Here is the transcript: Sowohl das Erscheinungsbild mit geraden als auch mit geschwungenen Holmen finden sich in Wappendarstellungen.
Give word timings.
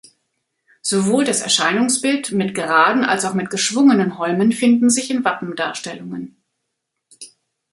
Sowohl 0.81 1.25
das 1.25 1.41
Erscheinungsbild 1.41 2.31
mit 2.31 2.55
geraden 2.55 3.03
als 3.03 3.23
auch 3.23 3.35
mit 3.35 3.51
geschwungenen 3.51 4.17
Holmen 4.17 4.51
finden 4.51 4.89
sich 4.89 5.11
in 5.11 5.23
Wappendarstellungen. 5.23 6.41